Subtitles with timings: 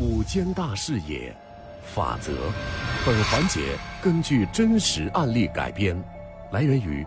[0.00, 1.34] 五间大视野，
[1.82, 2.30] 法则。
[3.04, 3.60] 本环节
[4.00, 5.96] 根据真实案例改编，
[6.52, 7.04] 来源于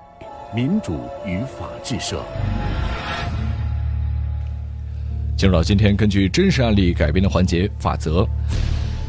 [0.53, 2.21] 民主与法治社。
[5.37, 8.27] 进入到今天根据真实案例改编的环节法则，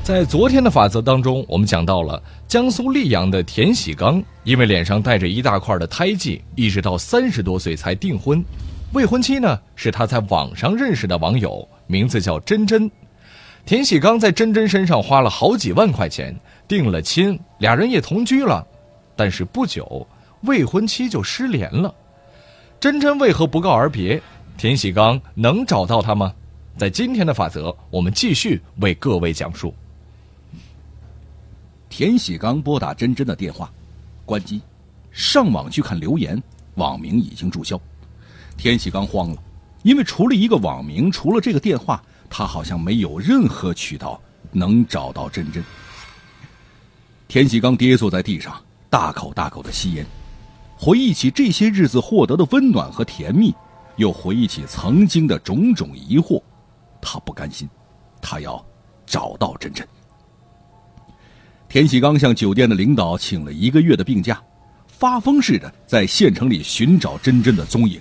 [0.05, 8.45] 在昨天的法则当中，我们讲到了江苏溧阳的田喜刚，因为脸上带着一大块的胎记，一直到三十多岁才订婚。
[8.93, 12.89] 未婚妻呢是他在网上认识的网友，名字叫珍珍。
[13.65, 16.35] 田喜刚在珍珍身上花了好几万块钱
[16.67, 18.67] 定了亲，俩人也同居了，
[19.15, 20.07] 但是不久
[20.43, 21.95] 未婚妻就失联了。
[22.81, 24.21] 珍珍为何不告而别？
[24.59, 26.35] 田喜刚能找到她吗？
[26.77, 29.73] 在今天的法则，我们继续为各位讲述。
[31.89, 33.71] 田喜刚拨打珍珍的电话，
[34.25, 34.61] 关机，
[35.13, 36.43] 上网去看留言，
[36.75, 37.81] 网名已经注销。
[38.57, 39.37] 田喜刚慌了，
[39.83, 42.03] 因为除了一个网名，除了这个电话，
[42.35, 44.19] 他好像没有任何渠道
[44.53, 45.63] 能找到珍珍。
[47.29, 50.07] 田喜刚跌坐在地上，大口大口的吸烟，
[50.75, 53.55] 回忆起这些日子获得的温暖和甜蜜，
[53.97, 56.43] 又回忆起曾经的种种疑惑，
[57.03, 57.69] 他不甘心，
[58.23, 58.65] 他要
[59.05, 59.87] 找到珍珍。
[61.69, 64.43] 田喜刚向酒店的领导请了一个月的病假，
[64.87, 68.01] 发疯似的在县城里寻找珍珍的踪影。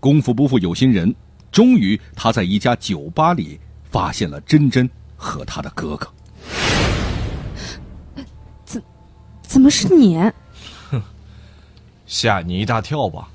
[0.00, 1.14] 功夫不负有心人，
[1.50, 3.58] 终于他在一家酒吧里
[3.90, 6.08] 发现了珍珍和他的哥哥。
[8.64, 8.82] 怎，
[9.42, 10.18] 怎么是你？
[10.90, 11.02] 哼，
[12.06, 13.28] 吓你一大跳吧？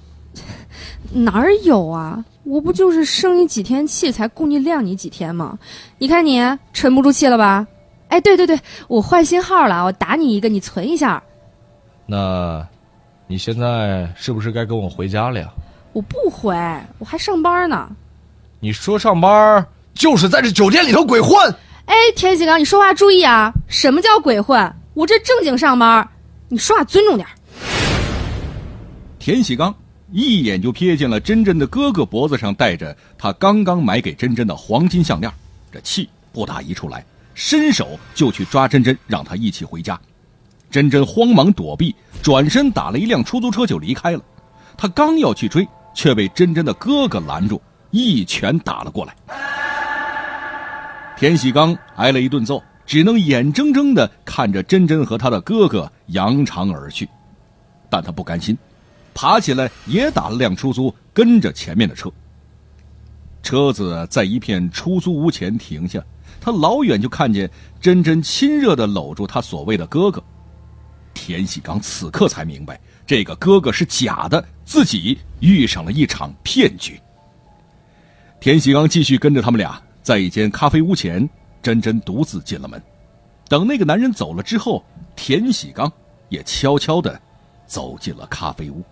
[1.12, 2.24] 哪儿有啊？
[2.44, 5.60] 我不就是生你几天气才供你晾你几天吗？
[6.00, 6.42] 你看你
[6.74, 7.68] 沉不住气了吧？
[8.08, 11.22] 哎，对对对，我换新号了，我打你一个，你存一下。
[12.06, 12.68] 那，
[13.28, 15.54] 你现在是不是该跟我回家了呀？
[15.94, 16.56] 我不回，
[17.00, 17.90] 我还上班呢。
[18.60, 21.54] 你说上班就是在这酒店里头鬼混？
[21.86, 23.52] 哎，田喜刚，你说话注意啊！
[23.68, 24.74] 什么叫鬼混？
[24.94, 26.08] 我这正经上班，
[26.48, 27.28] 你说话尊重点。
[29.20, 29.76] 田喜刚
[30.12, 35.32] 一眼就瞥见了珍珍的哥哥脖子上戴着他刚刚买给珍珍的黄金项链，
[35.72, 37.04] 这气不打一处来。
[37.34, 40.00] 伸手就去抓珍珍，让她一起回家。
[40.70, 44.22] 珍珍慌忙躲避，转身打了一辆出租车就离开了。
[44.78, 49.16] 他刚要去追，却被珍珍的哥哥拦住，一拳打了过来。
[51.18, 57.08] 田喜刚挨了一顿揍，只能眼睁睁地看着珍珍和他的哥哥扬长而去。
[57.90, 58.58] 但他不甘心，
[59.14, 62.12] 爬起来也打了辆出租，跟着前面的车。
[63.44, 66.04] 车子在一片出租屋前停下。
[66.40, 67.48] 他老远就看见
[67.80, 70.24] 珍珍亲热的搂住他所谓的哥哥，
[71.24, 77.00] 田喜刚此刻才明白，这个哥哥是假的，自己遇上了一场骗局。
[78.40, 81.30] 田喜刚继续跟着他们俩，在一间咖啡屋前，
[81.62, 82.82] 珍珍独自进了门。
[83.48, 84.84] 等那个男人走了之后，
[85.16, 85.92] 田喜刚
[86.30, 87.22] 也悄悄的
[87.68, 88.84] 走进了咖啡屋。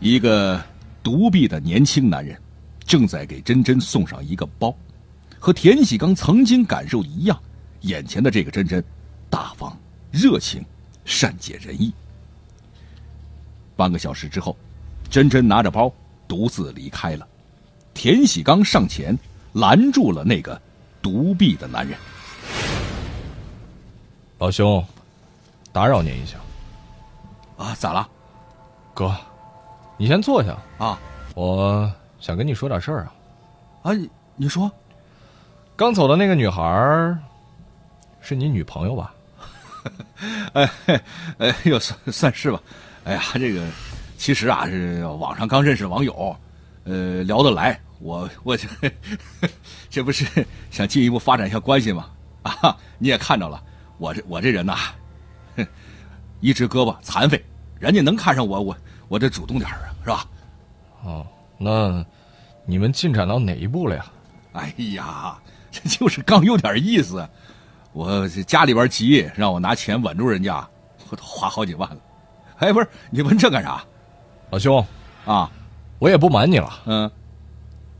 [0.00, 0.60] 一个
[1.00, 2.36] 独臂的年轻男人，
[2.84, 4.76] 正在给珍珍送上一个包。
[5.38, 7.40] 和田喜刚曾经感受一样，
[7.82, 8.82] 眼前的这个珍珍，
[9.30, 9.78] 大方、
[10.16, 10.64] 热情、
[11.04, 11.92] 善解人意。
[13.76, 14.56] 半个小时之后，
[15.10, 15.92] 珍珍拿着包
[16.26, 17.28] 独自离开了。
[17.92, 19.16] 田喜刚上前
[19.52, 20.58] 拦住了那个
[21.02, 21.98] 独臂的男人。
[24.38, 24.82] 老兄，
[25.70, 26.38] 打扰您一下。
[27.58, 28.08] 啊，咋了？
[28.94, 29.14] 哥，
[29.98, 30.98] 你先坐下啊。
[31.34, 33.12] 我想跟你说点事儿啊。
[33.82, 33.92] 啊，
[34.34, 34.72] 你说。
[35.76, 37.14] 刚走的那个女孩，
[38.22, 39.12] 是你女朋友吧？
[40.54, 40.70] 哎，
[41.38, 42.60] 哎呦，算算是吧。
[43.04, 43.64] 哎呀，这个
[44.18, 46.36] 其实啊是网上刚认识网友，
[46.84, 47.78] 呃，聊得来。
[47.98, 48.68] 我我这
[49.88, 50.26] 这不是
[50.70, 52.10] 想进一步发展一下关系吗？
[52.42, 53.62] 啊，你也看着了，
[53.98, 54.76] 我这我这人呐，
[56.40, 57.42] 一只胳膊残废，
[57.78, 58.76] 人家能看上我，我
[59.08, 60.26] 我得主动点啊，是吧？
[61.04, 61.26] 哦，
[61.58, 62.04] 那
[62.66, 64.06] 你们进展到哪一步了呀？
[64.52, 65.38] 哎呀！
[65.70, 67.28] 这就是刚有点意思，
[67.96, 70.62] 我家里边急，让我拿钱稳住人家，
[71.08, 71.96] 我都花好几万了。
[72.58, 73.82] 哎，不是你问这干啥？
[74.50, 74.86] 老兄，
[75.24, 75.50] 啊，
[75.98, 77.10] 我也不瞒你了，嗯，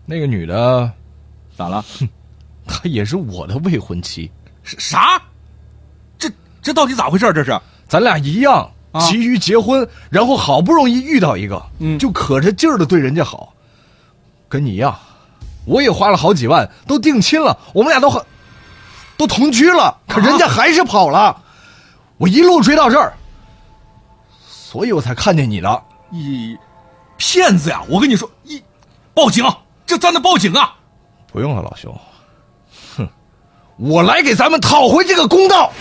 [0.05, 0.93] 那个女的
[1.57, 1.83] 咋了？
[1.99, 2.07] 哼，
[2.69, 4.31] 她也是我的未婚妻。
[4.65, 5.19] 啥？
[6.19, 7.33] 这这到底咋回事？
[7.33, 7.59] 这是
[7.89, 8.71] 咱俩一样，
[9.01, 13.55] 急于结婚，然后好不容易遇到一个，嗯，就可着劲儿的对人家好，
[14.47, 14.95] 跟你一样。
[15.65, 18.23] 我也花了好几万，都定亲了，我们俩都很，
[19.17, 21.43] 都同居了，可人家还是跑了，
[22.19, 23.15] 我一路追到这儿，
[24.47, 25.83] 所以我才看见你的。
[26.11, 26.57] 一
[27.17, 27.83] 骗子呀！
[27.89, 28.63] 我跟你说，一
[29.15, 29.45] 报警，
[29.87, 30.77] 这咱得报警啊！
[31.33, 31.99] 不用了，老兄，
[32.97, 33.09] 哼
[33.77, 35.73] 我来给咱们讨回这个公道。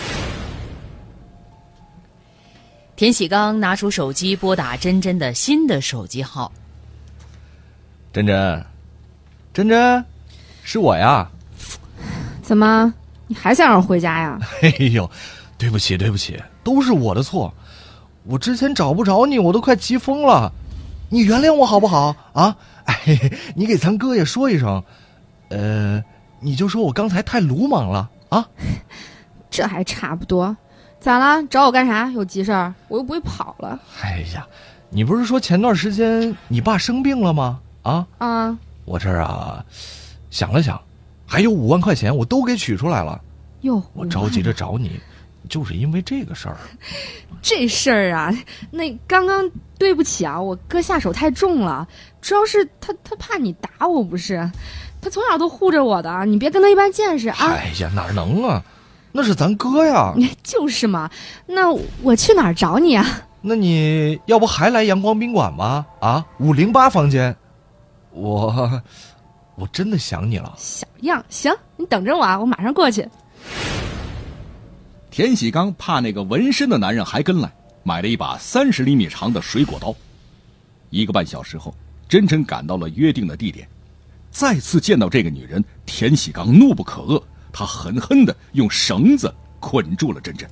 [2.96, 6.50] 田喜刚拿出手机拨打珍珍的新的手机号。
[8.12, 8.66] 珍珍，
[9.52, 10.04] 珍珍，
[10.62, 11.30] 是我呀。
[12.42, 12.92] 怎么，
[13.26, 14.38] 你还想让我回家呀？
[14.62, 15.10] 哎呦，
[15.58, 17.52] 对不起，对不起，都是我的错。
[18.24, 20.52] 我之前找不着你，我都快急疯了。
[21.08, 22.14] 你原谅我好不好？
[22.32, 22.56] 啊，
[22.86, 22.96] 哎，
[23.54, 24.82] 你给咱哥也说一声，
[25.50, 26.02] 呃，
[26.40, 28.46] 你就说我刚才太鲁莽了啊。
[29.50, 30.56] 这还差不多。
[30.98, 31.42] 咋了？
[31.48, 32.10] 找我干啥？
[32.10, 32.74] 有急事儿？
[32.88, 33.78] 我又不会跑了。
[34.02, 34.46] 哎呀，
[34.90, 37.60] 你不是说前段时间你爸生病了吗？
[37.82, 38.58] 啊啊！
[38.84, 39.64] 我这儿啊，
[40.30, 40.80] 想了想，
[41.26, 43.20] 还有五万块钱，我都给取出来了。
[43.62, 45.00] 哟，我着急着找你，
[45.48, 46.56] 就是因为这个事儿。
[47.42, 48.32] 这事儿啊，
[48.70, 51.86] 那刚刚对不起啊，我哥下手太重了，
[52.20, 54.50] 主要是他他怕你打我不是，
[55.00, 57.36] 他从小都护着我的，你别跟他一般见识啊。
[57.40, 58.62] 哎呀，哪能啊？
[59.12, 60.12] 那是咱哥呀！
[60.42, 61.10] 就是嘛，
[61.46, 63.04] 那我去哪儿找你啊？
[63.40, 65.86] 那你要不还来阳光宾馆吗？
[66.00, 67.34] 啊，五零八房间。
[68.10, 68.82] 我，
[69.56, 70.54] 我真的想你了。
[70.56, 73.06] 小样，行，你等着我啊，我马上过去。
[75.10, 77.50] 田喜刚怕那个纹身的男人还跟来，
[77.82, 79.94] 买了一把三十厘米长的水果刀。
[80.90, 81.74] 一个半小时后，
[82.08, 83.66] 真真赶到了约定的地点，
[84.30, 87.22] 再次见到这个女人，田喜刚怒不可遏。
[87.50, 90.46] 他狠狠的用绳子捆住了珍珍。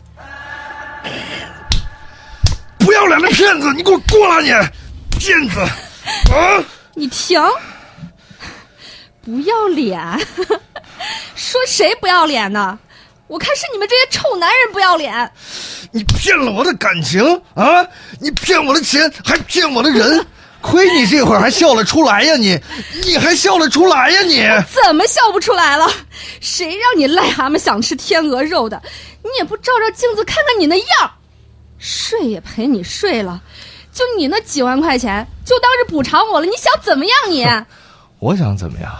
[2.79, 4.73] 不要脸的骗子，你给我过来！
[5.11, 6.65] 你骗子啊！
[6.95, 7.39] 你停！
[9.25, 10.01] 不要脸！
[11.35, 12.79] 说谁不要脸呢？
[13.27, 15.31] 我看是你们这些臭男人不要脸！
[15.93, 17.25] 你骗了我的感情
[17.55, 17.85] 啊！
[18.21, 20.27] 你骗我的钱，还骗我的人！
[20.61, 22.37] 亏你这会儿还笑了出来呀！
[22.37, 22.59] 你，
[23.05, 24.23] 你还笑了出来呀！
[24.23, 24.43] 你
[24.85, 25.91] 怎么笑不出来了？
[26.41, 28.81] 谁让你癞蛤蟆想吃天鹅肉的？
[29.23, 31.11] 你也不照照镜子看看你那样，
[31.79, 33.43] 睡也陪你睡了，
[33.93, 36.47] 就你那几万块钱，就当是补偿我了。
[36.47, 37.15] 你想怎么样？
[37.29, 37.47] 你？
[38.21, 38.93] 我想怎么样？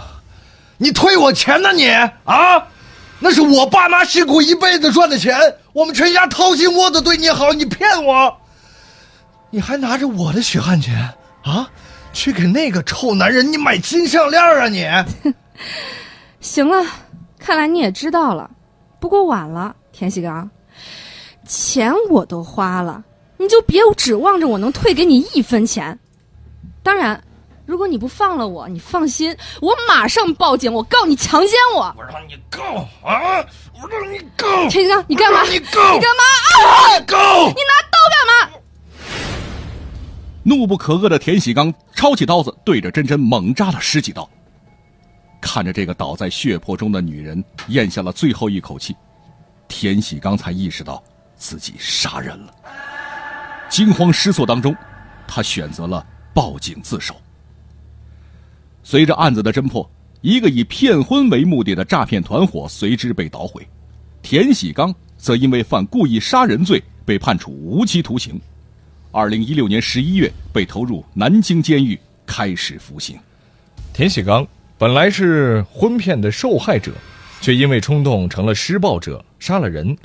[0.77, 1.71] 你退我钱呢？
[1.71, 2.67] 你啊？
[3.19, 5.39] 那是我爸妈辛苦一辈子赚的钱，
[5.71, 8.35] 我们全家掏心窝子对你好，你骗我？
[9.49, 10.93] 你还拿着我的血汗钱？
[11.43, 11.69] 啊，
[12.11, 14.67] 去给那个臭男人你买金项链啊！
[14.67, 14.85] 你，
[16.41, 16.85] 行了，
[17.39, 18.49] 看来你也知道了，
[18.99, 20.49] 不过晚了，田喜刚，
[21.47, 23.01] 钱我都花了，
[23.37, 25.97] 你就别指望着我能退给你一分钱。
[26.83, 27.23] 当然，
[27.65, 31.93] 如果你不放了我，你放心，我马上报警，我告你强奸我。
[31.97, 32.61] 我让你告
[33.03, 33.43] 啊！
[33.81, 34.47] 我让你告！
[34.69, 35.41] 田喜刚，你干嘛？
[35.43, 35.93] 你告！
[35.93, 36.23] 你干嘛？
[36.61, 36.97] 啊！
[36.97, 37.17] 你告！
[37.47, 38.59] 你拿刀干嘛？
[40.43, 44.29] 怒不可遏的田喜刚抄起刀子，对着珍珍猛扎了十几刀。
[45.41, 48.95] 看着这个倒在血泊中的女人，咽下了最后一口气，
[49.67, 51.03] 田喜刚才意识到
[51.35, 52.53] 自己杀人了。
[53.69, 54.75] 惊慌失措当中，
[55.27, 57.15] 他选择了报警自首。
[58.87, 59.89] 随着案子的侦破，
[60.21, 63.67] 一个以骗婚为目的的诈骗团伙随之被捣毁，
[64.21, 68.39] 田喜刚则因为犯故意杀人罪被判处无期徒刑。
[69.09, 73.17] 二零一六年十一月，被投入南京监狱开始服刑。
[73.91, 74.47] 田喜刚
[74.77, 76.91] 本来是婚骗的受害者，
[77.41, 79.97] 却因为冲动成了施暴者，杀了人。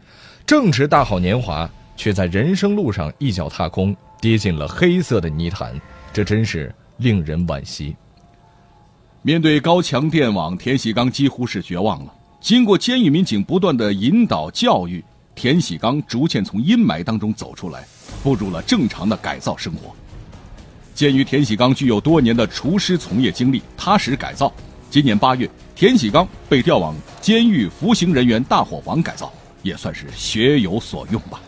[0.46, 5.78] 正值大好年华，却在人生路上一脚踏空，跌进了黑色的泥潭。
[6.14, 7.94] 这真是令人惋惜。
[9.22, 12.14] 面对高墙电网，田喜刚几乎是绝望了。
[12.40, 17.84] 经过监狱民警不断的引导教育，田喜刚逐渐从阴霾当中走出来。
[18.22, 19.94] 步入了正常的改造生活。
[20.94, 24.50] 鉴于田喜刚具有多年的厨师从业经历，踏实改造。
[24.90, 29.30] 今年八月，田喜刚被调往监狱服刑人员大伙房改造，
[29.62, 31.40] 也算是学有所用吧。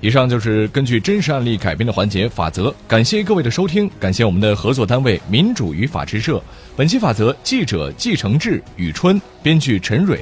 [0.00, 2.72] 以上就是根据真实案例改编的环节法则。
[2.86, 6.40] 感谢各位的收听，感谢我们的合作单位民主与法制社。
[6.76, 10.20] 本期法则记者季承志、宇春，编剧陈蕊。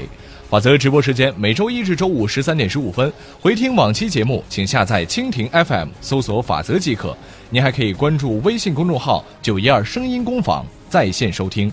[0.49, 7.15] 法则直播时间每周一至周五十三点十五分，回听往期节目，请下载蜻蜓 FM 搜索“法则”即可。
[7.51, 11.71] 您还可以关注微信公众号“九一二声音工坊”在线收听。